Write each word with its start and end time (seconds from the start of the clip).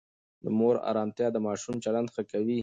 د 0.43 0.45
مور 0.57 0.75
آرامتیا 0.91 1.27
د 1.33 1.37
ماشوم 1.47 1.75
چلند 1.83 2.07
ښه 2.13 2.23
کوي. 2.31 2.59